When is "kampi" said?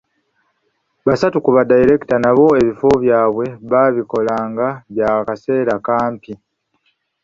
5.87-6.33